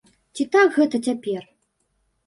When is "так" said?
0.55-0.73